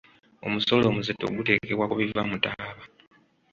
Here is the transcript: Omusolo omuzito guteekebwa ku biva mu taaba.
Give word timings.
Omusolo 0.45 0.85
omuzito 0.87 1.25
guteekebwa 1.35 1.85
ku 1.89 1.95
biva 1.99 2.21
mu 2.29 2.37
taaba. 2.43 2.83